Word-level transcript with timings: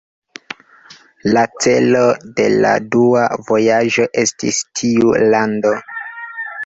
La 1.35 1.43
celo 1.65 2.01
de 2.39 2.47
la 2.65 2.71
dua 2.95 3.27
vojaĝo 3.51 4.09
estis 4.25 4.63
tiu 4.81 5.13
lando. 5.35 5.75